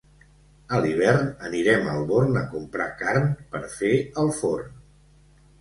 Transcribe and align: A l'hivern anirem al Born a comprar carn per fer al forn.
A 0.77 0.79
l'hivern 0.85 1.27
anirem 1.49 1.91
al 1.91 2.01
Born 2.13 2.39
a 2.41 2.45
comprar 2.55 2.87
carn 3.03 3.29
per 3.53 3.63
fer 3.77 3.93
al 4.23 4.37
forn. 4.43 4.77